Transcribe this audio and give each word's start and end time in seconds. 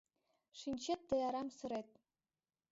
—Шинчет, 0.59 0.99
тый 1.09 1.21
арам 1.27 1.47
сырет... 1.57 1.89